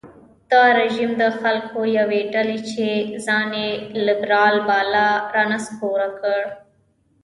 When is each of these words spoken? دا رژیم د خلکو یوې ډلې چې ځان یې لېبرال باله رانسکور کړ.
دا 0.51 0.63
رژیم 0.79 1.11
د 1.21 1.23
خلکو 1.39 1.79
یوې 1.99 2.21
ډلې 2.33 2.59
چې 2.71 2.87
ځان 3.25 3.49
یې 3.61 3.69
لېبرال 4.05 4.55
باله 4.67 5.05
رانسکور 5.35 5.99
کړ. 6.19 6.41